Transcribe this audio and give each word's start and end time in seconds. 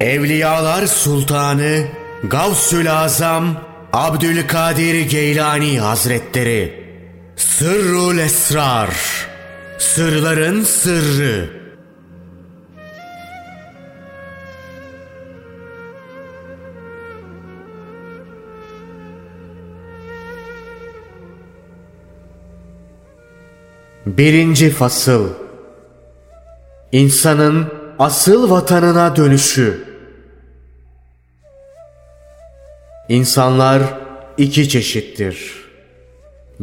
Evliyalar 0.00 0.86
Sultanı 0.86 1.86
Gavsül 2.24 2.92
Azam 2.92 3.56
Abdülkadir 3.92 5.00
Geylani 5.00 5.80
Hazretleri. 5.80 6.84
Sırrul 7.36 8.18
Esrar. 8.18 8.90
Sırların 9.78 10.62
Sırrı. 10.62 11.50
Birinci 24.06 24.70
Fasıl. 24.70 25.28
İnsanın 26.92 27.66
asıl 27.98 28.50
vatanına 28.50 29.16
dönüşü 29.16 29.89
İnsanlar 33.10 33.82
iki 34.38 34.68
çeşittir. 34.68 35.52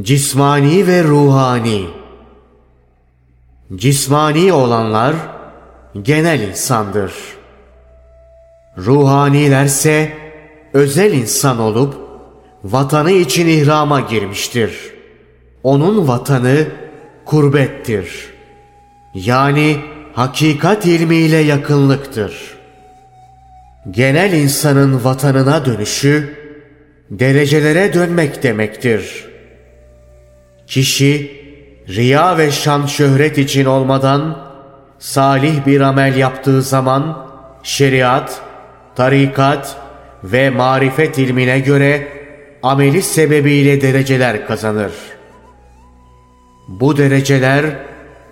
Cismani 0.02 0.88
ve 0.88 1.04
ruhani. 1.04 1.86
Cismani 3.76 4.54
olanlar 4.54 5.16
genel 6.02 6.40
insandır. 6.40 7.14
Ruhanilerse 8.78 10.18
özel 10.74 11.14
insan 11.14 11.60
olup 11.60 11.96
vatanı 12.64 13.12
için 13.12 13.48
ihrama 13.48 14.00
girmiştir. 14.00 14.94
Onun 15.64 16.08
vatanı 16.08 16.68
kurbettir. 17.26 18.30
Yani 19.14 19.78
hakikat 20.14 20.86
ilmiyle 20.86 21.38
yakınlıktır. 21.38 22.58
Genel 23.92 24.34
insanın 24.34 25.04
vatanına 25.04 25.66
dönüşü 25.66 26.47
derecelere 27.12 27.94
dönmek 27.94 28.44
demektir. 28.44 29.26
Kişi 30.68 31.42
riya 31.90 32.38
ve 32.38 32.52
şan 32.52 32.86
şöhret 32.86 33.38
için 33.38 33.66
olmadan 33.66 34.48
salih 35.00 35.66
bir 35.66 35.82
amel 35.82 36.16
yaptığı 36.16 36.62
zaman 36.62 37.28
şeriat, 37.64 38.42
tarikat 38.96 39.78
ve 40.24 40.50
marifet 40.50 41.18
ilmine 41.18 41.60
göre 41.60 42.08
ameli 42.64 43.02
sebebiyle 43.02 43.82
dereceler 43.82 44.48
kazanır. 44.48 44.92
Bu 46.68 46.98
dereceler 46.98 47.66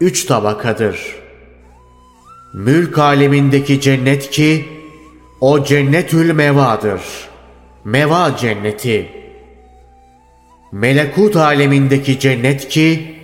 üç 0.02 0.26
tabakadır. 0.26 1.16
Mülk 2.54 3.00
alemindeki 3.00 3.82
cennet 3.82 4.30
ki 4.30 4.66
o 5.42 5.64
cennetül 5.64 6.34
mevadır. 6.34 7.02
Meva 7.86 8.38
cenneti. 8.38 9.08
Melekut 10.72 11.36
alemindeki 11.36 12.20
cennet 12.20 12.70
ki 12.70 13.16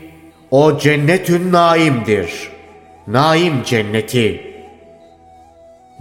o 0.52 0.78
cennetün 0.78 1.52
naimdir. 1.52 2.30
Naim 3.08 3.64
cenneti. 3.64 4.42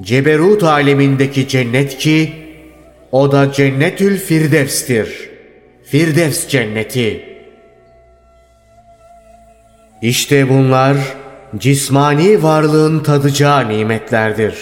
Ceberut 0.00 0.62
alemindeki 0.62 1.48
cennet 1.48 1.98
ki 1.98 2.32
o 3.12 3.32
da 3.32 3.52
cennetül 3.52 4.18
firdevstir. 4.18 5.30
Firdevs 5.84 6.48
cenneti. 6.48 7.24
İşte 10.02 10.48
bunlar 10.48 10.96
cismani 11.58 12.42
varlığın 12.42 13.00
tadacağı 13.00 13.68
nimetlerdir. 13.68 14.54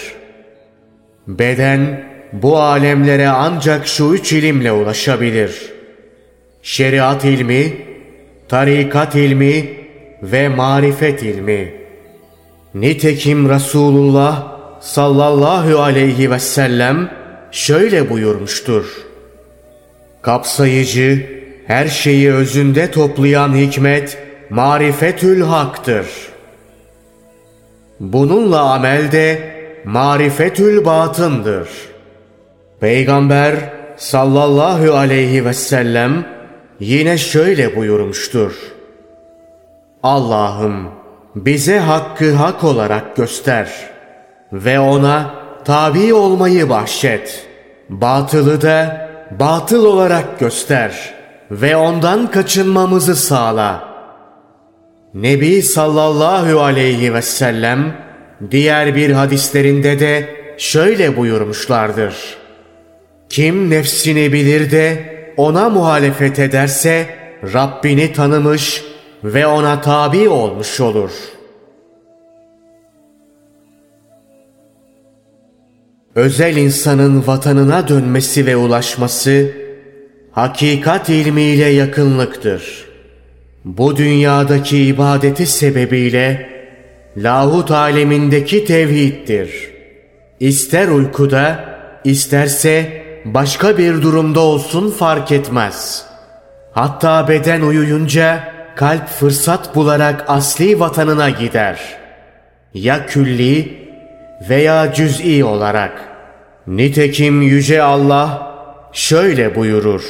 Beden 1.26 2.07
bu 2.32 2.58
alemlere 2.58 3.28
ancak 3.28 3.86
şu 3.86 4.14
üç 4.14 4.32
ilimle 4.32 4.72
ulaşabilir. 4.72 5.72
Şeriat 6.62 7.24
ilmi, 7.24 7.76
tarikat 8.48 9.14
ilmi 9.14 9.70
ve 10.22 10.48
marifet 10.48 11.22
ilmi. 11.22 11.74
Nitekim 12.74 13.48
Resulullah 13.48 14.58
sallallahu 14.80 15.78
aleyhi 15.78 16.30
ve 16.30 16.38
sellem 16.38 17.10
şöyle 17.52 18.10
buyurmuştur. 18.10 18.84
Kapsayıcı, 20.22 21.26
her 21.66 21.88
şeyi 21.88 22.32
özünde 22.32 22.90
toplayan 22.90 23.56
hikmet, 23.56 24.18
marifetül 24.50 25.42
haktır. 25.42 26.06
Bununla 28.00 28.60
amel 28.60 29.12
de 29.12 29.54
marifetül 29.84 30.84
batındır. 30.84 31.68
Peygamber 32.80 33.54
sallallahu 33.96 34.94
aleyhi 34.94 35.44
ve 35.44 35.52
sellem 35.54 36.26
yine 36.80 37.18
şöyle 37.18 37.76
buyurmuştur. 37.76 38.52
Allah'ım 40.02 40.90
bize 41.34 41.78
hakkı 41.78 42.34
hak 42.34 42.64
olarak 42.64 43.16
göster 43.16 43.68
ve 44.52 44.80
ona 44.80 45.34
tabi 45.64 46.14
olmayı 46.14 46.68
bahşet. 46.68 47.46
Batılı 47.88 48.62
da 48.62 49.08
batıl 49.40 49.84
olarak 49.84 50.38
göster 50.40 51.14
ve 51.50 51.76
ondan 51.76 52.30
kaçınmamızı 52.30 53.16
sağla. 53.16 53.88
Nebi 55.14 55.62
sallallahu 55.62 56.60
aleyhi 56.60 57.14
ve 57.14 57.22
sellem 57.22 57.96
diğer 58.50 58.94
bir 58.94 59.10
hadislerinde 59.10 60.00
de 60.00 60.36
şöyle 60.58 61.16
buyurmuşlardır. 61.16 62.38
Kim 63.28 63.70
nefsini 63.70 64.32
bilir 64.32 64.70
de 64.70 65.18
ona 65.36 65.68
muhalefet 65.68 66.38
ederse 66.38 67.06
Rabbini 67.54 68.12
tanımış 68.12 68.84
ve 69.24 69.46
ona 69.46 69.80
tabi 69.80 70.28
olmuş 70.28 70.80
olur. 70.80 71.10
Özel 76.14 76.56
insanın 76.56 77.26
vatanına 77.26 77.88
dönmesi 77.88 78.46
ve 78.46 78.56
ulaşması 78.56 79.50
hakikat 80.32 81.08
ilmiyle 81.08 81.64
yakınlıktır. 81.64 82.88
Bu 83.64 83.96
dünyadaki 83.96 84.78
ibadeti 84.78 85.46
sebebiyle 85.46 86.50
lahut 87.16 87.70
alemindeki 87.70 88.64
tevhiddir. 88.64 89.70
İster 90.40 90.88
uykuda, 90.88 91.64
isterse 92.04 93.02
başka 93.34 93.78
bir 93.78 94.02
durumda 94.02 94.40
olsun 94.40 94.90
fark 94.90 95.32
etmez. 95.32 96.06
Hatta 96.72 97.28
beden 97.28 97.60
uyuyunca 97.60 98.52
kalp 98.76 99.08
fırsat 99.08 99.74
bularak 99.74 100.24
asli 100.28 100.80
vatanına 100.80 101.30
gider. 101.30 101.80
Ya 102.74 103.06
külli 103.06 103.78
veya 104.48 104.92
cüz'i 104.92 105.44
olarak. 105.44 106.08
Nitekim 106.66 107.42
Yüce 107.42 107.82
Allah 107.82 108.52
şöyle 108.92 109.54
buyurur. 109.54 110.02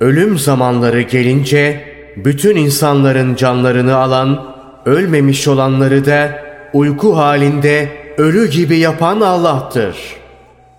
Ölüm 0.00 0.38
zamanları 0.38 1.00
gelince 1.00 1.84
bütün 2.16 2.56
insanların 2.56 3.34
canlarını 3.34 3.96
alan, 3.96 4.54
ölmemiş 4.86 5.48
olanları 5.48 6.06
da 6.06 6.42
uyku 6.72 7.16
halinde 7.16 7.88
ölü 8.18 8.50
gibi 8.50 8.78
yapan 8.78 9.20
Allah'tır. 9.20 10.19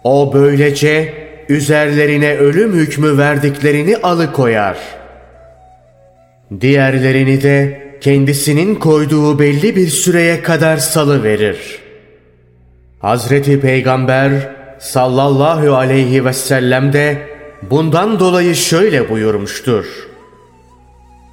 O 0.03 0.33
böylece 0.33 1.13
üzerlerine 1.49 2.37
ölüm 2.37 2.73
hükmü 2.73 3.17
verdiklerini 3.17 3.97
alıkoyar. 3.97 4.77
Diğerlerini 6.61 7.43
de 7.43 7.81
kendisinin 8.01 8.75
koyduğu 8.75 9.39
belli 9.39 9.75
bir 9.75 9.87
süreye 9.87 10.41
kadar 10.41 10.77
salı 10.77 11.23
verir. 11.23 11.79
Hazreti 12.99 13.59
Peygamber 13.59 14.31
sallallahu 14.79 15.75
aleyhi 15.75 16.25
ve 16.25 16.33
sellem 16.33 16.93
de 16.93 17.27
bundan 17.61 18.19
dolayı 18.19 18.55
şöyle 18.55 19.09
buyurmuştur. 19.09 19.85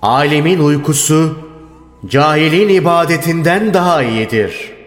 Alimin 0.02 0.58
uykusu 0.58 1.38
cahilin 2.06 2.68
ibadetinden 2.68 3.74
daha 3.74 4.02
iyidir. 4.02 4.77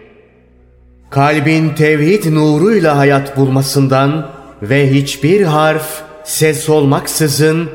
Kalbin 1.12 1.74
tevhid 1.74 2.34
nuruyla 2.34 2.96
hayat 2.96 3.36
bulmasından 3.36 4.30
ve 4.62 4.90
hiçbir 4.90 5.42
harf 5.42 6.02
ses 6.24 6.68
olmaksızın 6.68 7.70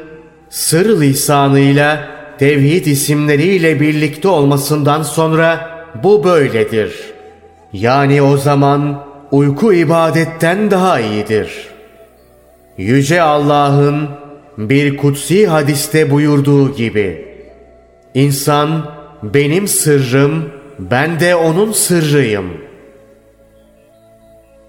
sır 0.49 1.01
lisanıyla 1.01 2.07
tevhid 2.39 2.85
isimleriyle 2.85 3.79
birlikte 3.79 4.27
olmasından 4.27 5.03
sonra 5.03 5.69
bu 6.03 6.23
böyledir. 6.23 6.95
Yani 7.73 8.21
o 8.21 8.37
zaman 8.37 9.03
uyku 9.31 9.73
ibadetten 9.73 10.71
daha 10.71 10.99
iyidir. 10.99 11.67
Yüce 12.77 13.21
Allah'ın 13.21 14.09
bir 14.57 14.97
kutsi 14.97 15.47
hadiste 15.47 16.11
buyurduğu 16.11 16.75
gibi 16.75 17.27
İnsan 18.13 18.91
benim 19.23 19.67
sırrım, 19.67 20.49
ben 20.79 21.19
de 21.19 21.35
onun 21.35 21.71
sırrıyım. 21.71 22.66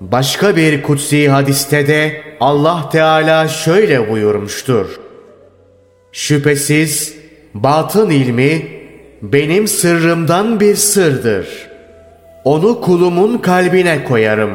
Başka 0.01 0.57
bir 0.57 0.83
kutsi 0.83 1.29
hadiste 1.29 1.89
de 1.89 2.23
Allah 2.41 2.89
Teala 2.93 3.49
şöyle 3.49 4.11
buyurmuştur. 4.11 4.87
Şüphesiz 6.13 7.15
batın 7.55 8.11
ilmi 8.11 8.67
benim 9.23 9.69
sırrımdan 9.69 10.61
bir 10.61 10.77
sırdır. 10.77 11.69
Onu 12.45 12.81
kulumun 12.81 13.39
kalbine 13.39 14.05
koyarım. 14.05 14.51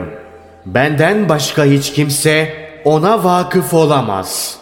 Benden 0.66 1.30
başka 1.30 1.66
hiç 1.66 1.94
kimse 1.94 2.54
ona 2.84 3.24
vakıf 3.24 3.74
olamaz. 3.74 4.58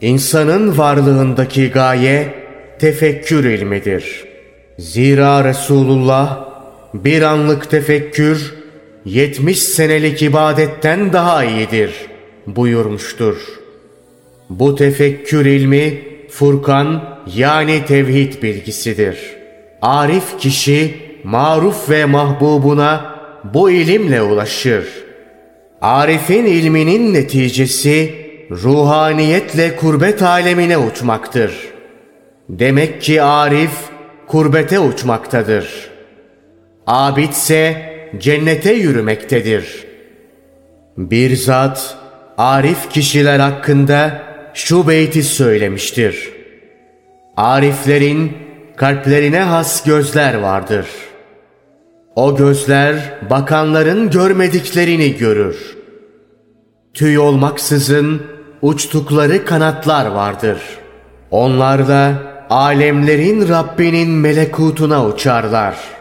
İnsanın 0.00 0.78
varlığındaki 0.78 1.70
gaye 1.70 2.34
tefekkür 2.78 3.44
ilmidir. 3.44 4.24
Zira 4.78 5.44
Resulullah 5.44 6.48
bir 6.94 7.22
anlık 7.22 7.70
tefekkür 7.70 8.55
70 9.06 9.58
senelik 9.62 10.22
ibadetten 10.22 11.12
daha 11.12 11.44
iyidir 11.44 11.92
buyurmuştur. 12.46 13.36
Bu 14.50 14.74
tefekkür 14.74 15.46
ilmi 15.46 16.02
Furkan 16.30 17.18
yani 17.36 17.84
tevhid 17.84 18.42
bilgisidir. 18.42 19.18
Arif 19.82 20.38
kişi 20.38 20.94
maruf 21.24 21.90
ve 21.90 22.04
mahbubuna 22.04 23.20
bu 23.54 23.70
ilimle 23.70 24.22
ulaşır. 24.22 24.88
Arif'in 25.80 26.46
ilminin 26.46 27.14
neticesi 27.14 28.14
ruhaniyetle 28.50 29.76
kurbet 29.76 30.22
alemine 30.22 30.78
uçmaktır. 30.78 31.52
Demek 32.48 33.02
ki 33.02 33.22
Arif 33.22 33.72
kurbete 34.26 34.78
uçmaktadır. 34.78 35.90
Abid 36.86 37.32
ise 37.32 37.95
cennete 38.18 38.72
yürümektedir. 38.72 39.86
Bir 40.96 41.36
zat 41.36 41.96
arif 42.38 42.90
kişiler 42.90 43.38
hakkında 43.38 44.22
şu 44.54 44.88
beyti 44.88 45.22
söylemiştir. 45.22 46.32
Ariflerin 47.36 48.32
kalplerine 48.76 49.40
has 49.40 49.84
gözler 49.84 50.34
vardır. 50.34 50.86
O 52.16 52.36
gözler 52.36 52.96
bakanların 53.30 54.10
görmediklerini 54.10 55.16
görür. 55.16 55.76
Tüy 56.94 57.18
olmaksızın 57.18 58.22
uçtukları 58.62 59.44
kanatlar 59.44 60.06
vardır. 60.06 60.58
Onlar 61.30 61.88
da 61.88 62.14
alemlerin 62.50 63.48
Rabbinin 63.48 64.10
melekutuna 64.10 65.06
uçarlar.'' 65.06 65.95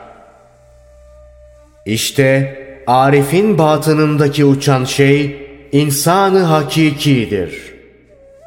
İşte 1.85 2.59
Arif'in 2.87 3.57
batınındaki 3.57 4.45
uçan 4.45 4.83
şey 4.83 5.35
insanı 5.71 6.39
hakikidir. 6.39 7.73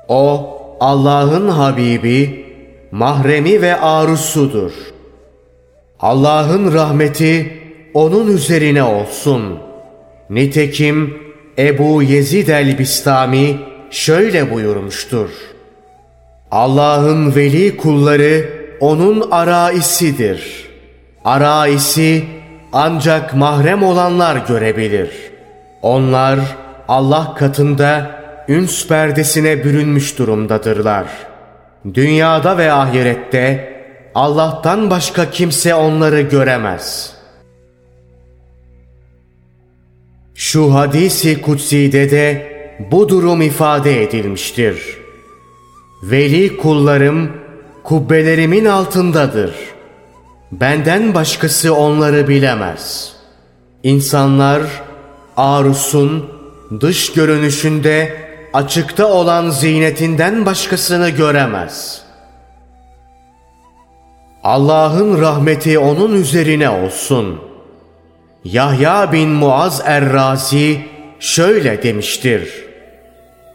O 0.09 0.55
Allah'ın 0.81 1.49
Habibi, 1.49 2.45
mahremi 2.91 3.63
ve 3.63 3.81
arusudur. 3.81 4.73
Allah'ın 6.01 6.73
rahmeti 6.73 7.59
onun 7.95 8.27
üzerine 8.37 8.83
olsun. 8.83 9.59
Nitekim 10.31 11.15
Ebu 11.59 12.03
Yezid 12.03 12.49
el-Bistami 12.49 13.57
şöyle 13.91 14.55
buyurmuştur. 14.55 15.29
Allah'ın 16.51 17.37
veli 17.37 17.77
kulları 17.77 18.49
onun 18.81 19.31
araisidir. 19.31 20.69
Araisi 21.25 22.25
ancak 22.73 23.35
mahrem 23.35 23.83
olanlar 23.83 24.37
görebilir. 24.37 25.11
Onlar 25.83 26.41
Allah 26.89 27.35
katında 27.35 28.11
üns 28.49 28.87
perdesine 28.87 29.65
bürünmüş 29.65 30.19
durumdadırlar. 30.19 31.07
Dünyada 31.95 32.59
ve 32.59 32.73
ahirette 32.73 33.79
Allah'tan 34.15 34.91
başka 34.91 35.31
kimse 35.31 35.75
onları 35.75 36.21
göremez. 36.21 37.13
Şu 40.35 40.75
hadisi 40.75 41.43
kutsi'de 41.43 42.11
de 42.11 42.59
bu 42.91 43.09
durum 43.09 43.43
ifade 43.43 44.03
edilmiştir. 44.03 44.99
Veli 46.03 46.57
kullarım 46.57 47.33
kubbelerimin 47.85 48.65
altındadır.'' 48.65 49.78
Benden 50.53 51.15
başkası 51.15 51.75
onları 51.75 52.29
bilemez. 52.29 53.13
İnsanlar 53.83 54.63
Arus'un 55.37 56.31
dış 56.81 57.13
görünüşünde 57.13 58.17
açıkta 58.53 59.07
olan 59.07 59.51
ziynetinden 59.51 60.47
başkasını 60.47 61.11
göremez. 61.11 62.03
Allah'ın 64.43 65.21
rahmeti 65.21 65.79
onun 65.79 66.15
üzerine 66.15 66.71
olsun. 66.71 67.41
Yahya 68.45 69.13
bin 69.13 69.29
Muaz 69.29 69.83
Errazi 69.85 70.81
şöyle 71.21 71.83
demiştir. 71.83 72.65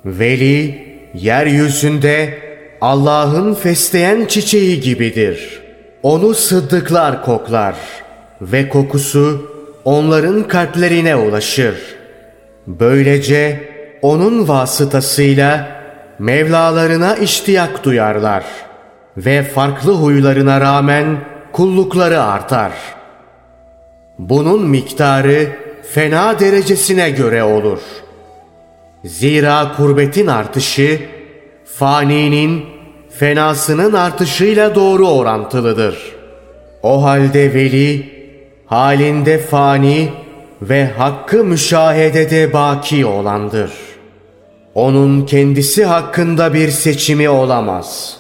Veli 0.06 0.88
yeryüzünde 1.14 2.40
Allah'ın 2.82 3.54
fesleğen 3.54 4.26
çiçeği 4.26 4.82
gibidir.'' 4.82 5.63
Onu 6.04 6.34
sıddıklar 6.34 7.26
koklar 7.26 7.76
ve 8.42 8.70
kokusu 8.70 9.52
onların 9.86 10.48
kalplerine 10.48 11.16
ulaşır. 11.16 11.76
Böylece 12.68 13.70
onun 14.02 14.48
vasıtasıyla 14.48 15.84
Mevlalarına 16.20 17.16
iştiyak 17.16 17.84
duyarlar 17.84 18.44
ve 19.18 19.44
farklı 19.44 19.94
huylarına 19.94 20.62
rağmen 20.62 21.18
kullukları 21.52 22.24
artar. 22.24 22.72
Bunun 24.20 24.70
miktarı 24.70 25.48
fena 25.94 26.40
derecesine 26.40 27.10
göre 27.10 27.44
olur. 27.44 27.80
Zira 29.04 29.72
kurbetin 29.78 30.28
artışı 30.28 31.02
faninin 31.66 32.66
fenasının 33.20 33.94
artışıyla 33.94 34.76
doğru 34.76 35.08
orantılıdır. 35.08 35.98
O 36.84 37.04
halde 37.04 37.54
veli, 37.54 38.10
halinde 38.66 39.38
fani 39.38 40.10
ve 40.62 40.88
hakkı 40.98 41.44
müşahedede 41.44 42.54
baki 42.54 43.06
olandır. 43.06 43.72
Onun 44.76 45.26
kendisi 45.26 45.86
hakkında 45.86 46.54
bir 46.54 46.70
seçimi 46.70 47.30
olamaz. 47.30 48.18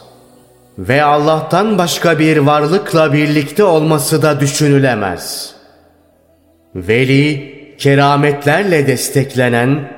Ve 0.78 1.04
Allah'tan 1.04 1.78
başka 1.78 2.20
bir 2.20 2.38
varlıkla 2.38 3.14
birlikte 3.14 3.64
olması 3.64 4.22
da 4.22 4.40
düşünülemez. 4.40 5.56
Veli, 6.76 7.54
kerametlerle 7.78 8.88
desteklenen 8.88 9.92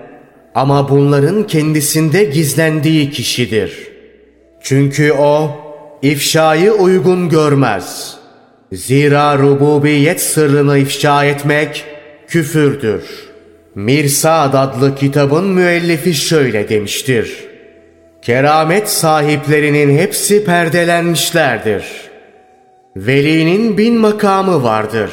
ama 0.56 0.90
bunların 0.90 1.48
kendisinde 1.48 2.24
gizlendiği 2.24 3.12
kişidir.'' 3.12 3.95
Çünkü 4.66 5.12
o 5.14 5.52
ifşayı 6.02 6.72
uygun 6.72 7.30
görmez. 7.30 8.18
Zira 8.72 9.38
rububiyet 9.38 10.22
sırrını 10.22 10.78
ifşa 10.78 11.26
etmek 11.26 11.86
küfürdür. 12.28 13.04
Mirsad 13.76 14.54
adlı 14.54 14.96
kitabın 14.96 15.46
müellifi 15.46 16.14
şöyle 16.14 16.70
demiştir. 16.70 17.46
Keramet 18.22 18.90
sahiplerinin 18.90 19.98
hepsi 19.98 20.46
perdelenmişlerdir. 20.46 21.86
Velinin 22.96 23.78
bin 23.78 23.98
makamı 23.98 24.64
vardır. 24.64 25.12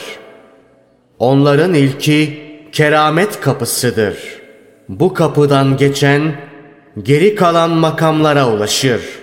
Onların 1.18 1.74
ilki 1.74 2.42
keramet 2.72 3.40
kapısıdır. 3.40 4.16
Bu 4.88 5.14
kapıdan 5.14 5.76
geçen 5.76 6.34
geri 7.02 7.34
kalan 7.34 7.70
makamlara 7.70 8.48
ulaşır.'' 8.48 9.21